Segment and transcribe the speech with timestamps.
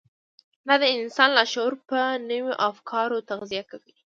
[0.67, 1.99] دا د انسان لاشعور په
[2.29, 3.93] نويو افکارو تغذيه کوي.